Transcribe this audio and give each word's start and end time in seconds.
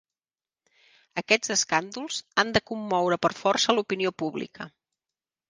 Aquests 1.21 1.53
escàndols 1.55 2.17
han 2.45 2.55
de 2.57 2.63
commoure 2.71 3.19
per 3.27 3.33
força 3.43 3.77
l'opinió 3.79 4.15
pública. 4.25 4.69